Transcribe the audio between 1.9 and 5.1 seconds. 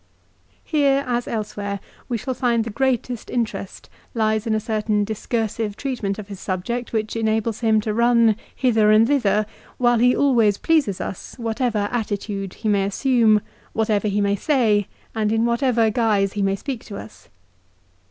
we shall find the greatest interest lies in a certain